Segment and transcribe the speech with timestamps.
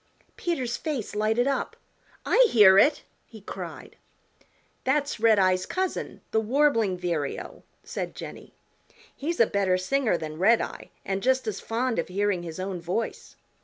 [0.35, 1.75] Peter's face lighted up.
[2.25, 3.97] "I hear it," he cried.
[4.83, 8.55] "That's Redeye's cousin, the Warbling Vireo," said Jenny.
[9.15, 13.35] "He's a better singer than Redeye and just as fond of hearing his own voice.